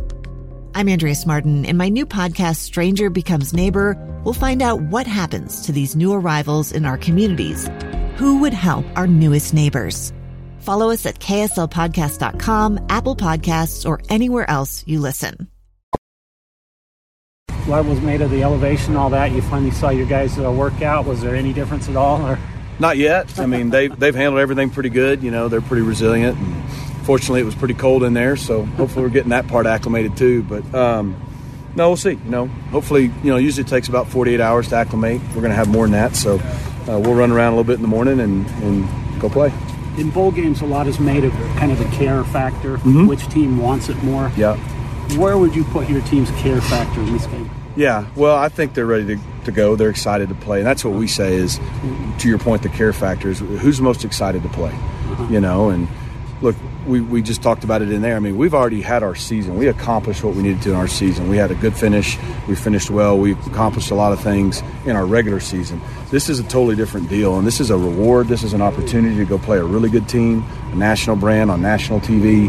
I'm 0.79 0.89
Andrea 0.89 1.17
Martin. 1.27 1.65
In 1.65 1.77
my 1.77 1.89
new 1.89 2.07
podcast, 2.07 2.59
Stranger 2.59 3.11
Becomes 3.11 3.53
Neighbor, 3.53 3.97
we'll 4.25 4.33
find 4.33 4.63
out 4.63 4.81
what 4.81 5.09
happens 5.09 5.63
to 5.63 5.73
these 5.73 5.97
new 5.97 6.13
arrivals 6.13 6.71
in 6.71 6.85
our 6.85 6.97
communities. 6.97 7.69
Who 8.15 8.39
would 8.39 8.55
help 8.55 8.87
our 8.95 9.09
newest 9.09 9.53
neighbors? 9.53 10.13
Follow 10.61 10.91
us 10.91 11.05
at 11.05 11.19
kslpodcast.com, 11.19 12.87
Apple 12.91 13.17
Podcasts, 13.17 13.85
or 13.89 14.01
anywhere 14.09 14.49
else 14.49 14.85
you 14.87 15.01
listen 15.01 15.49
what 17.67 17.85
was 17.85 18.01
made 18.01 18.23
of 18.23 18.31
the 18.31 18.43
elevation, 18.43 18.97
all 18.97 19.11
that? 19.11 19.33
You 19.33 19.43
finally 19.43 19.73
saw 19.73 19.91
your 19.91 20.07
guys 20.07 20.39
uh, 20.39 20.51
work 20.51 20.81
out. 20.81 21.05
Was 21.05 21.21
there 21.21 21.35
any 21.35 21.53
difference 21.53 21.87
at 21.89 21.97
all? 21.97 22.25
Or? 22.25 22.39
Not 22.79 22.97
yet. 22.97 23.39
I 23.39 23.45
mean, 23.45 23.69
they've, 23.69 23.95
they've 23.99 24.15
handled 24.15 24.41
everything 24.41 24.71
pretty 24.71 24.89
good. 24.89 25.23
You 25.23 25.31
know, 25.31 25.49
they're 25.49 25.61
pretty 25.61 25.83
resilient. 25.83 26.39
And 26.39 26.88
fortunately, 27.09 27.41
it 27.41 27.45
was 27.45 27.55
pretty 27.55 27.73
cold 27.73 28.03
in 28.03 28.13
there, 28.13 28.37
so 28.37 28.65
hopefully 28.65 29.03
we're 29.03 29.11
getting 29.11 29.31
that 29.31 29.49
part 29.49 29.65
acclimated 29.65 30.15
too. 30.15 30.43
But 30.43 30.75
um, 30.75 31.19
no, 31.75 31.89
we'll 31.89 31.97
see. 31.97 32.11
You 32.11 32.31
know, 32.31 32.47
hopefully, 32.71 33.05
you 33.05 33.31
know, 33.31 33.39
usually 33.39 33.65
it 33.65 33.69
takes 33.69 33.89
about 33.89 34.09
48 34.09 34.43
hours 34.43 34.69
to 34.69 34.77
acclimate. 34.77 35.23
We're 35.29 35.41
going 35.41 35.49
to 35.49 35.55
have 35.55 35.71
more 35.71 35.87
than 35.87 35.93
that, 35.93 36.15
so 36.15 36.35
uh, 36.37 36.99
we'll 36.99 37.15
run 37.15 37.31
around 37.33 37.55
a 37.55 37.57
little 37.57 37.65
bit 37.65 37.77
in 37.77 37.83
the 37.83 37.89
morning 37.89 38.21
and, 38.21 38.47
and 38.63 39.21
go 39.23 39.31
play. 39.31 39.51
In 39.97 40.11
bowl 40.11 40.31
games, 40.31 40.61
a 40.61 40.67
lot 40.67 40.87
is 40.87 41.01
made 41.01 41.25
of 41.25 41.33
kind 41.57 41.73
of 41.73 41.79
the 41.79 41.87
care 41.97 42.25
factor. 42.25 42.77
Mm-hmm. 42.77 43.07
Which 43.07 43.27
team 43.29 43.57
wants 43.57 43.89
it 43.89 43.97
more? 44.03 44.31
Yeah. 44.37 44.57
Where 45.17 45.39
would 45.39 45.57
you 45.57 45.65
put 45.65 45.89
your 45.89 46.03
team's 46.03 46.31
care 46.33 46.61
factor 46.61 47.01
in 47.01 47.15
this 47.15 47.25
game? 47.25 47.51
Yeah, 47.75 48.07
well, 48.17 48.37
I 48.37 48.51
think 48.51 48.75
they're 48.75 48.85
ready 48.85 49.17
to, 49.17 49.23
to 49.47 49.53
go. 49.53 49.77
They're 49.77 49.89
excited 49.89 50.29
to 50.29 50.35
play, 50.35 50.59
and 50.59 50.67
that's 50.67 50.85
what 50.85 50.93
we 50.93 51.07
say 51.07 51.37
is, 51.37 51.59
to 52.19 52.29
your 52.29 52.39
point, 52.39 52.65
the 52.65 52.69
care 52.69 52.93
factor 52.93 53.31
is 53.31 53.39
who's 53.39 53.81
most 53.81 54.05
excited 54.05 54.43
to 54.43 54.49
play, 54.51 54.73
uh-huh. 54.73 55.29
you 55.31 55.41
know. 55.41 55.71
And 55.71 55.89
look, 56.43 56.57
we, 56.89 57.01
we 57.01 57.23
just 57.23 57.43
talked 57.43 57.65
about 57.65 57.83
it 57.83 57.93
in 57.93 58.03
there. 58.03 58.17
I 58.17 58.19
mean, 58.19 58.37
we've 58.37 58.55
already 58.55 58.81
had 58.81 59.03
our 59.03 59.15
season. 59.15 59.57
We 59.57 59.69
accomplished 59.69 60.25
what 60.25 60.35
we 60.35 60.43
needed 60.43 60.63
to 60.63 60.71
in 60.71 60.77
our 60.77 60.89
season. 60.89 61.29
We 61.29 61.37
had 61.37 61.51
a 61.51 61.55
good 61.55 61.77
finish. 61.77 62.19
We 62.49 62.55
finished 62.55 62.91
well. 62.91 63.19
We 63.19 63.33
accomplished 63.33 63.91
a 63.91 63.95
lot 63.95 64.13
of 64.13 64.21
things 64.21 64.63
in 64.87 64.97
our 64.97 65.07
regular 65.07 65.41
season. 65.41 65.81
This 66.11 66.29
is 66.29 66.41
a 66.41 66.45
totally 66.45 66.75
different 66.75 67.09
deal, 67.09 67.37
and 67.37 67.47
this 67.47 67.61
is 67.61 67.71
a 67.71 67.77
reward. 67.77 68.29
This 68.29 68.43
is 68.43 68.55
an 68.55 68.63
opportunity 68.63 69.17
to 69.17 69.25
go 69.27 69.39
play 69.39 69.59
a 69.59 69.65
really 69.65 69.91
good 69.91 70.09
team, 70.09 70.45
a 70.73 70.77
national 70.77 71.17
brand 71.17 71.51
on 71.51 71.61
national 71.61 72.01
TV. 72.01 72.49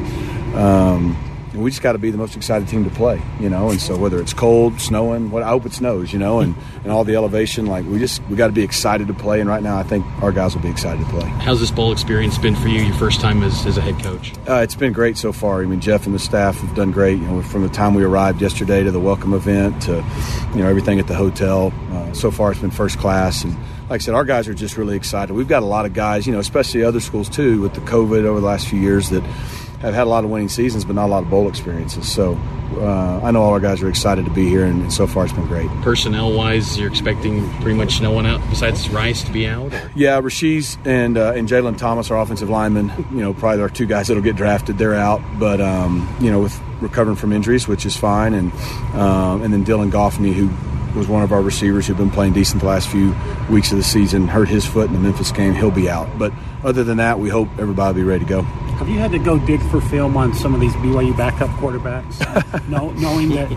Um, 0.55 1.17
and 1.60 1.66
we 1.66 1.72
just 1.72 1.82
got 1.82 1.92
to 1.92 1.98
be 1.98 2.10
the 2.10 2.18
most 2.18 2.38
excited 2.38 2.70
team 2.70 2.86
to 2.86 2.89
play, 2.89 3.22
you 3.38 3.50
know. 3.50 3.70
And 3.70 3.82
so 3.82 3.98
whether 3.98 4.22
it's 4.22 4.32
cold, 4.32 4.80
snowing, 4.80 5.30
what 5.30 5.44
I 5.44 5.50
hope 5.50 5.66
it 5.66 5.74
snows, 5.74 6.13
you 6.13 6.18
know, 6.18 6.39
and, 6.39 6.56
and 6.84 6.92
all 6.92 7.04
the 7.04 7.16
elevation, 7.16 7.66
like 7.66 7.86
we 7.86 8.00
just 8.00 8.24
we 8.30 8.38
got 8.38 8.48
to 8.48 8.54
be 8.54 8.63
excited 8.63 9.08
to 9.10 9.13
play. 9.13 9.42
And 9.42 9.50
right 9.50 9.62
now, 9.62 9.78
I 9.78 9.84
think 9.84 10.06
our 10.24 10.32
guys 10.32 10.56
will 10.56 10.62
be 10.62 10.70
excited 10.70 11.04
to 11.04 11.12
play. 11.12 11.28
How's 11.28 11.60
this 11.60 11.70
bowl 11.70 11.92
experience 11.92 12.38
been 12.38 12.56
for 12.56 12.70
you? 12.70 12.82
Your 12.82 12.96
first 12.96 13.20
time 13.20 13.44
as, 13.44 13.66
as 13.66 13.75
a 13.75 13.82
head 13.82 14.01
coach? 14.01 14.34
Uh, 14.48 14.62
it's 14.63 14.75
been 14.75 14.94
great 14.94 15.18
so 15.18 15.34
far. 15.34 15.62
I 15.62 15.66
mean, 15.66 15.82
Jeff 15.82 16.06
and 16.06 16.16
the 16.16 16.20
staff 16.20 16.56
have 16.60 16.74
done 16.75 16.92
great. 16.92 17.18
You 17.18 17.28
know, 17.28 17.42
from 17.42 17.63
the 17.63 17.70
time 17.70 17.94
we 17.94 18.06
arrived 18.06 18.42
yesterday 18.42 18.82
to 18.82 18.92
the 18.92 19.01
welcome 19.01 19.34
event 19.34 19.82
to 19.82 19.96
you 20.54 20.62
know 20.62 20.68
everything 20.70 20.98
at 21.01 21.08
the 21.08 21.16
hotel. 21.16 21.74
Uh, 21.92 22.13
so 22.13 22.32
far, 22.32 22.51
it's 22.51 22.62
been 22.62 22.72
first 22.72 23.00
class 23.00 23.44
and 23.44 23.54
like 23.89 24.01
I 24.01 24.04
said, 24.04 24.13
our 24.13 24.24
guys 24.24 24.48
are 24.48 24.54
just 24.54 24.78
really 24.78 24.96
excited. 24.96 25.34
We've 25.34 25.48
got 25.48 25.63
a 25.63 25.66
lot 25.66 25.88
of 25.88 25.94
guys, 25.94 26.28
you 26.28 26.32
know, 26.32 26.38
especially 26.38 26.84
other 26.84 27.00
schools 27.00 27.28
too, 27.28 27.60
with 27.60 27.74
the 27.74 27.82
COVID 27.82 28.24
over 28.24 28.39
the 28.39 28.46
last 28.46 28.68
few 28.68 28.80
years 28.80 29.10
that 29.10 29.24
have 29.80 29.94
had 29.94 30.04
a 30.04 30.10
lot 30.10 30.24
of 30.24 30.30
winning 30.30 30.50
seasons, 30.50 30.86
but 30.86 30.96
not 30.96 31.06
a 31.06 31.12
lot 31.12 31.24
of 31.24 31.30
bowl 31.30 31.48
experiences. 31.48 32.12
So 32.12 32.38
uh, 32.78 33.22
I 33.24 33.32
know 33.32 33.42
all 33.42 33.54
our 33.54 33.60
guys 33.60 33.82
are 33.82 33.90
excited 33.90 34.26
to 34.26 34.32
be 34.32 34.48
here, 34.48 34.66
and, 34.66 34.92
so 34.92 35.08
far 35.08 35.24
it's 35.24 35.34
been 35.34 35.48
great. 35.48 35.70
Personnel 35.82 36.34
wise, 36.34 36.78
you're 36.78 36.90
expecting 36.90 37.50
pretty 37.62 37.76
much 37.76 38.02
no 38.02 38.12
one 38.12 38.26
out 38.26 38.42
besides 38.50 38.90
Rice 38.90 39.24
to 39.24 39.32
be 39.32 39.48
out. 39.48 39.74
Or? 39.74 39.92
Yeah, 39.96 40.20
Rashees 40.22 40.78
and 40.86 41.18
uh, 41.18 41.34
and 41.36 41.48
Jalen 41.48 41.78
Thomas, 41.78 42.12
our 42.12 42.20
offensive 42.20 42.50
linemen, 42.50 42.92
you 43.12 43.22
know, 43.22 43.34
probably 43.34 43.62
our 43.62 43.70
two 43.70 43.86
guys 43.86 44.08
that'll 44.08 44.24
get 44.24 44.36
drafted. 44.36 44.78
They're 44.78 44.96
out, 44.96 45.22
but 45.38 45.62
um, 45.62 46.14
you 46.20 46.32
know, 46.32 46.42
with 46.42 46.60
recovering 46.82 47.16
from 47.16 47.34
injuries, 47.34 47.68
which 47.68 47.86
is 47.86 47.96
fine, 47.96 48.34
and 48.34 48.52
um, 48.94 49.42
and 49.44 49.54
then 49.54 49.66
Dylan 49.66 49.92
Goffney, 49.92 50.34
who 50.34 50.50
was 51.00 51.08
one 51.08 51.24
of 51.24 51.32
our 51.32 51.41
receivers 51.41 51.88
who'd 51.88 51.98
been 51.98 52.12
playing 52.12 52.34
decent 52.34 52.62
the 52.62 52.68
last 52.68 52.89
few 52.89 53.15
weeks 53.50 53.72
of 53.72 53.77
the 53.77 53.84
season. 53.84 54.27
Hurt 54.27 54.50
his 54.50 54.65
foot 54.65 54.88
in 54.88 54.94
the 54.94 55.00
Memphis 55.00 55.32
game. 55.32 55.56
He'll 55.56 55.72
be 55.72 55.89
out. 55.89 56.20
But 56.20 56.32
other 56.63 56.84
than 56.84 56.98
that, 56.98 57.20
we 57.20 57.29
hope 57.29 57.48
everybody 57.58 57.88
will 58.00 58.06
be 58.06 58.10
ready 58.10 58.25
to 58.25 58.29
go. 58.29 58.41
Have 58.41 58.89
you 58.89 59.00
had 59.00 59.12
to 59.12 59.20
go 59.20 59.39
dig 59.39 59.62
for 59.72 59.82
film 59.82 60.15
on 60.15 60.34
some 60.34 60.53
of 60.53 60.62
these 60.62 60.74
BYU 60.74 61.18
backup 61.18 61.50
quarterbacks, 61.51 62.20
no, 62.70 62.91
knowing 62.91 63.29
that? 63.29 63.51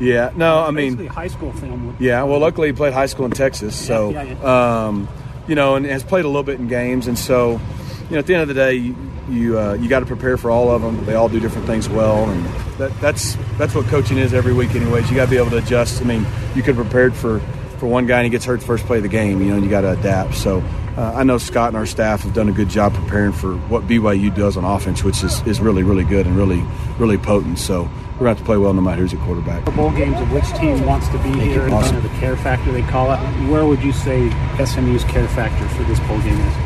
Yeah, 0.00 0.32
no, 0.34 0.60
I 0.60 0.70
mean, 0.70 1.06
high 1.06 1.28
school 1.28 1.52
film. 1.52 1.96
Yeah, 1.98 2.22
well, 2.24 2.38
luckily 2.40 2.68
he 2.68 2.72
played 2.72 2.92
high 2.92 3.06
school 3.06 3.26
in 3.26 3.32
Texas, 3.32 3.74
so 3.76 4.10
Yeah, 4.10 4.22
yeah, 4.22 4.84
Um, 4.86 5.08
you 5.46 5.54
know, 5.54 5.74
and 5.76 5.84
has 5.86 6.02
played 6.02 6.24
a 6.24 6.28
little 6.28 6.42
bit 6.42 6.58
in 6.58 6.68
games, 6.68 7.06
and 7.06 7.18
so 7.18 7.60
you 8.08 8.10
know, 8.12 8.18
at 8.18 8.26
the 8.26 8.34
end 8.34 8.42
of 8.42 8.48
the 8.48 8.54
day, 8.54 8.74
you 8.74 8.96
you, 9.28 9.58
uh, 9.58 9.74
you 9.74 9.88
got 9.88 10.00
to 10.00 10.06
prepare 10.06 10.36
for 10.36 10.50
all 10.50 10.70
of 10.70 10.82
them. 10.82 11.04
They 11.04 11.14
all 11.14 11.28
do 11.28 11.38
different 11.38 11.66
things 11.66 11.88
well, 11.88 12.28
and 12.28 12.44
that, 12.80 13.00
that's 13.00 13.36
that's 13.56 13.74
what 13.74 13.86
coaching 13.86 14.18
is 14.18 14.34
every 14.34 14.52
week, 14.52 14.74
anyways. 14.74 15.08
You 15.08 15.16
got 15.16 15.26
to 15.26 15.30
be 15.30 15.36
able 15.36 15.50
to 15.50 15.58
adjust. 15.58 16.00
I 16.02 16.04
mean, 16.04 16.26
you 16.54 16.62
could 16.62 16.74
have 16.76 16.84
prepared 16.84 17.14
for 17.14 17.38
for 17.78 17.86
one 17.86 18.06
guy 18.06 18.16
and 18.18 18.24
he 18.24 18.30
gets 18.30 18.44
hurt 18.44 18.60
the 18.60 18.66
first 18.66 18.84
play 18.86 18.98
of 18.98 19.02
the 19.04 19.08
game, 19.08 19.40
you 19.40 19.48
know, 19.48 19.54
and 19.54 19.64
you 19.64 19.70
got 19.70 19.82
to 19.82 19.92
adapt. 19.92 20.34
So. 20.34 20.62
Uh, 20.96 21.12
I 21.14 21.22
know 21.22 21.38
Scott 21.38 21.68
and 21.68 21.76
our 21.76 21.86
staff 21.86 22.22
have 22.22 22.34
done 22.34 22.48
a 22.48 22.52
good 22.52 22.68
job 22.68 22.92
preparing 22.92 23.32
for 23.32 23.54
what 23.68 23.86
BYU 23.86 24.34
does 24.34 24.56
on 24.56 24.64
offense, 24.64 25.04
which 25.04 25.22
is, 25.22 25.40
is 25.46 25.58
really, 25.60 25.84
really 25.84 26.02
good 26.04 26.26
and 26.26 26.36
really, 26.36 26.62
really 26.98 27.16
potent. 27.16 27.58
So 27.60 27.84
we're 27.84 27.88
going 27.88 28.18
to 28.18 28.28
have 28.30 28.38
to 28.38 28.44
play 28.44 28.56
well 28.58 28.74
no 28.74 28.82
matter 28.82 29.00
who's 29.00 29.14
at 29.14 29.20
quarterback. 29.20 29.64
For 29.64 29.70
bowl 29.70 29.92
games 29.92 30.20
of 30.20 30.30
which 30.32 30.44
team 30.58 30.84
wants 30.84 31.08
to 31.08 31.18
be 31.22 31.30
here 31.40 31.62
and 31.62 31.72
Awesome. 31.72 31.94
kind 31.94 32.04
of 32.04 32.12
the 32.12 32.18
care 32.18 32.36
factor 32.36 32.72
they 32.72 32.82
call 32.82 33.12
it. 33.12 33.18
Where 33.48 33.64
would 33.64 33.82
you 33.82 33.92
say 33.92 34.28
SMU's 34.62 35.04
care 35.04 35.28
factor 35.28 35.66
for 35.68 35.84
this 35.84 36.00
bowl 36.00 36.20
game 36.20 36.38
is? 36.38 36.56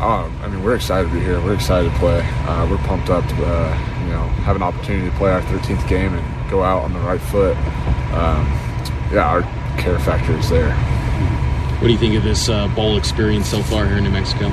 Um, 0.00 0.34
I 0.42 0.48
mean, 0.48 0.64
we're 0.64 0.74
excited 0.74 1.08
to 1.08 1.14
be 1.14 1.20
here. 1.20 1.40
We're 1.42 1.54
excited 1.54 1.92
to 1.92 1.98
play. 1.98 2.22
Uh, 2.48 2.66
we're 2.68 2.78
pumped 2.78 3.10
up 3.10 3.28
to, 3.28 3.44
uh, 3.44 3.95
you 4.06 4.12
know, 4.12 4.26
have 4.44 4.56
an 4.56 4.62
opportunity 4.62 5.10
to 5.10 5.16
play 5.16 5.30
our 5.30 5.42
13th 5.42 5.86
game 5.88 6.14
and 6.14 6.50
go 6.50 6.62
out 6.62 6.82
on 6.82 6.92
the 6.92 7.00
right 7.00 7.20
foot. 7.20 7.56
Um, 8.14 8.46
yeah, 9.12 9.26
our 9.28 9.42
care 9.78 9.98
factor 9.98 10.36
is 10.36 10.48
there. 10.48 10.72
What 11.80 11.88
do 11.88 11.92
you 11.92 11.98
think 11.98 12.14
of 12.14 12.22
this 12.22 12.48
uh, 12.48 12.68
bowl 12.68 12.96
experience 12.96 13.48
so 13.48 13.62
far 13.62 13.86
here 13.86 13.98
in 13.98 14.04
New 14.04 14.10
Mexico? 14.10 14.46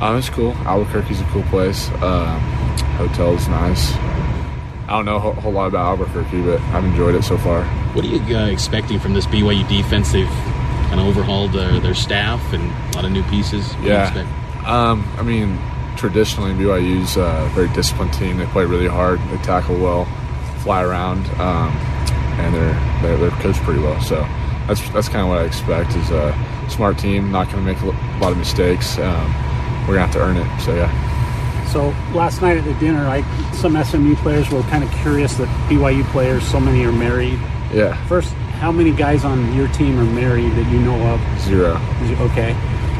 Um, 0.00 0.16
it's 0.16 0.28
cool. 0.28 0.52
Albuquerque's 0.64 1.20
a 1.20 1.24
cool 1.24 1.42
place. 1.44 1.88
Um, 2.02 2.40
hotel's 2.96 3.46
nice. 3.48 3.94
I 4.88 4.90
don't 4.90 5.04
know 5.04 5.16
a 5.16 5.20
whole, 5.20 5.52
lot 5.52 5.66
about 5.66 5.98
Albuquerque, 5.98 6.42
but 6.42 6.60
I've 6.60 6.84
enjoyed 6.84 7.14
it 7.14 7.22
so 7.24 7.36
far. 7.38 7.64
What 7.94 8.04
are 8.04 8.08
you 8.08 8.36
uh, 8.36 8.46
expecting 8.46 8.98
from 8.98 9.14
this 9.14 9.26
BYU 9.26 9.68
defense? 9.68 10.12
They've 10.12 10.26
kind 10.26 11.00
of 11.00 11.06
overhauled 11.06 11.52
their, 11.52 11.80
their 11.80 11.94
staff 11.94 12.40
and 12.52 12.62
a 12.92 12.96
lot 12.96 13.04
of 13.04 13.12
new 13.12 13.22
pieces. 13.24 13.66
What 13.74 13.82
do 13.82 13.88
you 13.88 13.94
expect? 13.94 14.28
Yeah. 14.28 14.90
Um, 14.90 15.08
I 15.18 15.22
mean, 15.22 15.58
traditionally 15.96 16.52
BYU's 16.52 17.16
a 17.16 17.50
very 17.54 17.68
disciplined 17.68 18.12
team. 18.12 18.38
They 18.38 18.46
play 18.46 18.64
really 18.64 18.88
hard. 18.88 19.20
They 19.30 19.38
tackle 19.38 19.76
well, 19.76 20.04
fly 20.62 20.82
around, 20.82 21.26
um, 21.40 21.70
and 22.38 22.54
they're, 22.54 22.74
they're 23.02 23.16
they're 23.18 23.40
coached 23.42 23.60
pretty 23.60 23.80
well. 23.80 24.00
So 24.00 24.16
that's 24.66 24.88
that's 24.90 25.08
kind 25.08 25.22
of 25.22 25.28
what 25.28 25.38
I 25.38 25.44
expect. 25.44 25.94
Is 25.96 26.10
a 26.10 26.34
smart 26.68 26.98
team, 26.98 27.30
not 27.30 27.50
going 27.50 27.64
to 27.64 27.72
make 27.72 27.80
a 27.82 28.18
lot 28.20 28.32
of 28.32 28.38
mistakes. 28.38 28.98
Um, 28.98 29.32
we're 29.86 29.94
gonna 29.94 30.06
have 30.06 30.12
to 30.12 30.20
earn 30.20 30.36
it. 30.36 30.60
So 30.60 30.74
yeah. 30.74 30.90
So 31.72 31.88
last 32.14 32.42
night 32.42 32.56
at 32.56 32.64
the 32.64 32.74
dinner, 32.74 33.06
I, 33.06 33.22
some 33.52 33.82
SMU 33.82 34.16
players 34.16 34.50
were 34.50 34.62
kind 34.62 34.84
of 34.84 34.90
curious 35.02 35.34
that 35.36 35.48
BYU 35.68 36.04
players, 36.10 36.46
so 36.46 36.60
many 36.60 36.84
are 36.84 36.92
married. 36.92 37.38
Yeah. 37.72 38.02
First, 38.06 38.32
how 38.60 38.72
many 38.72 38.92
guys 38.92 39.24
on 39.24 39.54
your 39.54 39.68
team 39.68 39.98
are 39.98 40.04
married 40.04 40.52
that 40.52 40.70
you 40.70 40.78
know 40.80 41.14
of? 41.14 41.40
Zero. 41.40 41.76
Okay. 42.30 42.52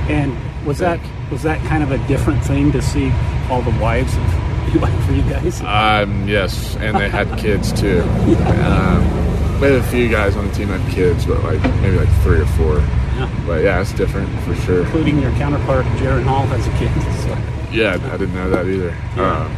And 0.08 0.36
was 0.66 0.78
that 0.78 1.00
was 1.30 1.42
that 1.42 1.64
kind 1.66 1.82
of 1.82 1.92
a 1.92 1.98
different 2.08 2.44
thing 2.44 2.72
to 2.72 2.82
see 2.82 3.10
all 3.48 3.62
the 3.62 3.78
wives 3.80 4.12
of 4.16 4.22
BYU 4.66 5.06
for 5.06 5.12
you 5.12 5.22
guys? 5.22 5.60
Um, 5.62 6.28
yes, 6.28 6.76
and 6.76 6.96
they 6.96 7.08
had 7.08 7.38
kids 7.38 7.72
too. 7.72 8.02
Um, 8.56 9.60
we 9.60 9.68
had 9.68 9.76
a 9.76 9.82
few 9.84 10.10
guys 10.10 10.36
on 10.36 10.46
the 10.46 10.52
team 10.52 10.68
that 10.68 10.80
had 10.80 10.92
kids, 10.94 11.24
but 11.24 11.42
like 11.42 11.62
maybe 11.80 11.96
like 11.96 12.10
three 12.22 12.40
or 12.40 12.46
four. 12.46 12.76
Yeah. 12.76 13.44
But 13.46 13.62
yeah, 13.62 13.80
it's 13.80 13.92
different 13.94 14.28
for 14.40 14.54
sure. 14.54 14.82
Including 14.82 15.22
your 15.22 15.30
counterpart, 15.32 15.86
Jaren 15.96 16.24
Hall, 16.24 16.46
has 16.46 16.66
a 16.66 16.70
kid. 16.76 16.90
So. 17.22 17.72
Yeah, 17.72 17.94
I 18.12 18.16
didn't 18.18 18.34
know 18.34 18.50
that 18.50 18.66
either. 18.66 18.90
Um, 19.18 19.50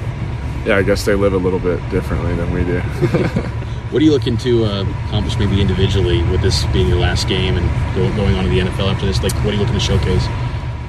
yeah, 0.64 0.76
I 0.76 0.82
guess 0.82 1.04
they 1.04 1.14
live 1.14 1.32
a 1.32 1.36
little 1.36 1.58
bit 1.58 1.80
differently 1.90 2.34
than 2.36 2.52
we 2.52 2.64
do. 2.64 2.80
What 3.90 4.02
are 4.02 4.04
you 4.04 4.10
looking 4.12 4.36
to 4.38 4.64
uh, 4.66 4.82
accomplish 5.06 5.38
maybe 5.38 5.60
individually 5.62 6.22
with 6.24 6.42
this 6.42 6.64
being 6.66 6.88
your 6.88 6.98
last 6.98 7.26
game 7.26 7.56
and 7.56 7.96
go, 7.96 8.14
going 8.16 8.34
on 8.34 8.44
to 8.44 8.50
the 8.50 8.58
NFL 8.58 8.92
after 8.92 9.06
this? 9.06 9.22
Like, 9.22 9.32
what 9.36 9.46
are 9.46 9.52
you 9.52 9.60
looking 9.60 9.74
to 9.74 9.80
showcase? 9.80 10.26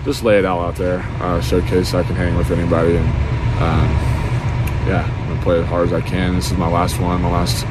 Just 0.06 0.24
lay 0.24 0.40
it 0.40 0.46
all 0.46 0.62
out 0.62 0.76
there, 0.76 1.00
uh, 1.22 1.42
showcase 1.42 1.94
I 1.94 2.04
can 2.04 2.16
hang 2.16 2.36
with 2.36 2.52
anybody, 2.52 2.96
and 2.96 3.08
um, 3.60 3.90
yeah, 4.88 5.06
I'm 5.06 5.28
gonna 5.30 5.42
play 5.42 5.60
as 5.60 5.68
hard 5.68 5.88
as 5.88 5.94
I 5.94 6.02
can. 6.02 6.36
This 6.36 6.52
is 6.52 6.58
my 6.58 6.70
last 6.70 7.00
one, 7.02 7.22
my 7.22 7.30
last 7.30 7.64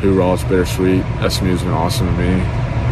hoorah. 0.00 0.34
It's 0.34 0.44
bittersweet. 0.44 1.04
SMU's 1.28 1.62
been 1.62 1.72
awesome 1.72 2.06
to 2.06 2.12
me. 2.12 2.40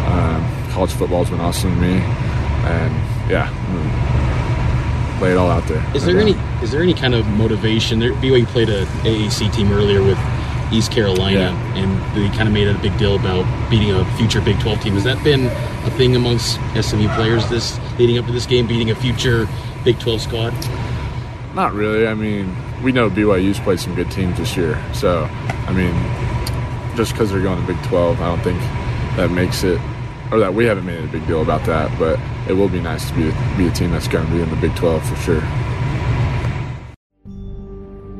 Um, 0.07 0.71
college 0.71 0.91
football's 0.91 1.29
been 1.29 1.39
awesome 1.39 1.73
to 1.73 1.81
me, 1.81 1.93
and 1.93 3.29
yeah, 3.29 3.49
I'm 3.49 3.75
gonna 3.77 5.21
lay 5.21 5.31
it 5.31 5.37
all 5.37 5.49
out 5.49 5.65
there. 5.67 5.83
Is 5.95 6.03
there 6.03 6.15
doubt. 6.15 6.35
any 6.35 6.63
is 6.63 6.71
there 6.71 6.83
any 6.83 6.93
kind 6.93 7.15
of 7.15 7.25
motivation? 7.27 7.99
There, 7.99 8.11
BYU 8.13 8.45
played 8.47 8.69
a 8.69 8.85
AAC 9.03 9.53
team 9.53 9.71
earlier 9.71 10.03
with 10.03 10.17
East 10.71 10.91
Carolina, 10.91 11.39
Yeah. 11.39 11.75
and 11.75 12.15
they 12.15 12.27
kind 12.35 12.47
of 12.47 12.53
made 12.53 12.67
a 12.67 12.73
big 12.79 12.97
deal 12.97 13.15
about 13.15 13.45
beating 13.69 13.91
a 13.91 14.05
future 14.17 14.41
Big 14.41 14.59
12 14.59 14.81
team. 14.81 14.93
Has 14.93 15.03
that 15.03 15.21
been 15.23 15.47
a 15.85 15.89
thing 15.91 16.15
amongst 16.15 16.59
SMU 16.79 17.07
players 17.15 17.47
this 17.49 17.79
leading 17.99 18.17
up 18.17 18.25
to 18.25 18.31
this 18.31 18.45
game, 18.45 18.67
beating 18.67 18.89
a 18.91 18.95
future 18.95 19.47
Big 19.83 19.99
12 19.99 20.21
squad? 20.21 20.53
Not 21.53 21.73
really. 21.73 22.07
I 22.07 22.13
mean, 22.13 22.55
we 22.81 22.91
know 22.91 23.09
BYU's 23.09 23.59
played 23.59 23.79
some 23.79 23.93
good 23.95 24.09
teams 24.11 24.37
this 24.37 24.55
year. 24.55 24.81
So, 24.93 25.27
I 25.67 25.73
mean, 25.73 25.93
just 26.95 27.11
because 27.11 27.31
they're 27.31 27.41
going 27.41 27.59
to 27.59 27.67
Big 27.67 27.81
12, 27.83 28.21
I 28.21 28.25
don't 28.27 28.41
think 28.41 28.59
that 29.17 29.29
makes 29.31 29.63
it, 29.63 29.79
or 30.31 30.39
that 30.39 30.53
we 30.53 30.63
haven't 30.65 30.85
made 30.85 30.99
it 30.99 31.03
a 31.05 31.11
big 31.11 31.27
deal 31.27 31.41
about 31.41 31.65
that. 31.65 31.91
But 31.99 32.17
it 32.47 32.53
will 32.53 32.69
be 32.69 32.79
nice 32.79 33.09
to 33.09 33.13
be, 33.15 33.23
be 33.57 33.67
a 33.67 33.71
team 33.71 33.91
that's 33.91 34.07
going 34.07 34.25
to 34.25 34.31
be 34.31 34.41
in 34.41 34.49
the 34.49 34.55
Big 34.55 34.73
12 34.77 35.03
for 35.09 35.15
sure. 35.17 35.41